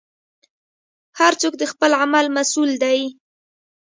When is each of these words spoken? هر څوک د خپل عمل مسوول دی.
هر 1.19 1.33
څوک 1.41 1.53
د 1.57 1.63
خپل 1.71 1.91
عمل 2.01 2.25
مسوول 2.35 2.71
دی. 2.83 2.99